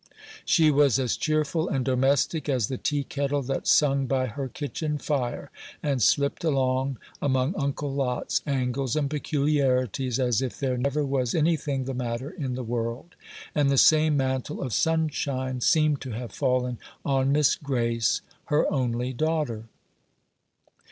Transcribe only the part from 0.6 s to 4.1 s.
was as cheerful and domestic as the tea kettle that sung